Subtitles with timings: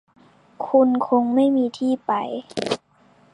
[0.67, 2.11] คุณคงไม่มีที่ไป